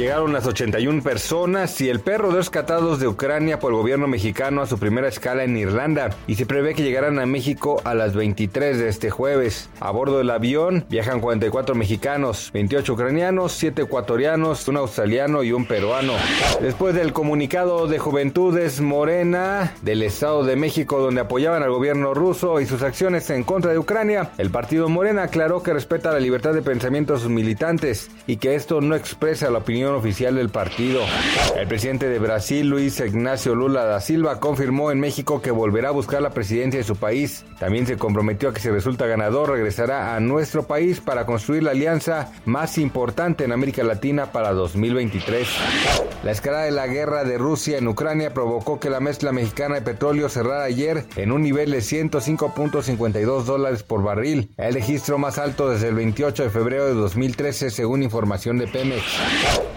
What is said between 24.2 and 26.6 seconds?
el partido Morena aclaró que respeta la libertad